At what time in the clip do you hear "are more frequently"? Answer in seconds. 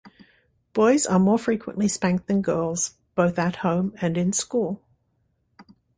1.05-1.87